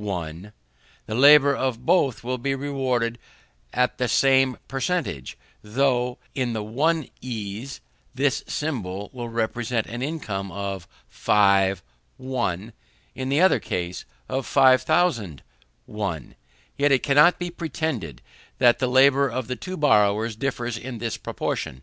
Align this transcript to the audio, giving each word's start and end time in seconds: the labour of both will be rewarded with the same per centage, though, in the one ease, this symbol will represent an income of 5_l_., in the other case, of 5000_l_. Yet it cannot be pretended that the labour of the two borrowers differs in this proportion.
the 0.00 0.52
labour 1.08 1.52
of 1.56 1.84
both 1.84 2.22
will 2.22 2.38
be 2.38 2.54
rewarded 2.54 3.18
with 3.76 3.90
the 3.96 4.06
same 4.06 4.56
per 4.68 4.78
centage, 4.78 5.34
though, 5.60 6.18
in 6.36 6.52
the 6.52 6.62
one 6.62 7.08
ease, 7.20 7.80
this 8.14 8.44
symbol 8.46 9.10
will 9.12 9.28
represent 9.28 9.88
an 9.88 10.00
income 10.00 10.52
of 10.52 10.86
5_l_., 11.12 11.80
in 13.16 13.28
the 13.28 13.40
other 13.40 13.58
case, 13.58 14.04
of 14.28 14.46
5000_l_. 14.46 15.42
Yet 16.76 16.92
it 16.92 17.02
cannot 17.02 17.40
be 17.40 17.50
pretended 17.50 18.22
that 18.58 18.78
the 18.78 18.86
labour 18.86 19.28
of 19.28 19.48
the 19.48 19.56
two 19.56 19.76
borrowers 19.76 20.36
differs 20.36 20.78
in 20.78 20.98
this 20.98 21.16
proportion. 21.16 21.82